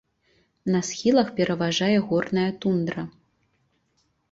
[0.75, 3.07] На схілах пераважае горная тундра.